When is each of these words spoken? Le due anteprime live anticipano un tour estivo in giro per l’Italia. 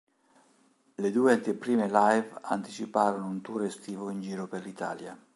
Le 0.95 1.11
due 1.11 1.31
anteprime 1.31 1.85
live 1.87 2.35
anticipano 2.45 3.27
un 3.27 3.41
tour 3.41 3.65
estivo 3.65 4.09
in 4.09 4.19
giro 4.19 4.47
per 4.47 4.63
l’Italia. 4.63 5.15